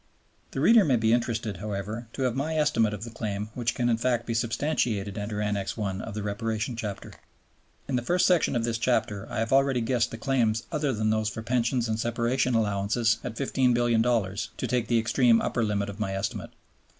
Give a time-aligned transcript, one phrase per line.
[0.49, 3.87] The reader may be interested, however, to have my estimate of the claim which can
[3.87, 5.99] in fact be substantiated under Annex I.
[5.99, 7.13] of the Reparation Chapter.
[7.87, 11.11] In the first section of this chapter I have already guessed the claims other than
[11.11, 15.99] those for Pensions and Separation Allowances at $15,000,000,000 (to take the extreme upper limit of
[15.99, 16.49] my estimate).